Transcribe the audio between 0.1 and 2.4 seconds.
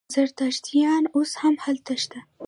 زردشتیان اوس هم هلته شته.